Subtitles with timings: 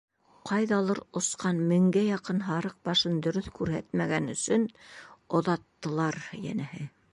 [0.49, 4.67] Ҡайҙалыр осҡан меңгә яҡын һарыҡ башын дөрөҫ күрһәтмәгән өсөн
[5.41, 6.87] оҙаттылар, йәнәһе.